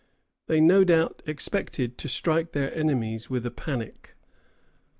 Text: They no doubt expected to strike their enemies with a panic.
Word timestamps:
They 0.47 0.59
no 0.59 0.83
doubt 0.83 1.21
expected 1.27 1.95
to 1.99 2.09
strike 2.09 2.53
their 2.53 2.73
enemies 2.73 3.29
with 3.29 3.45
a 3.45 3.51
panic. 3.51 4.15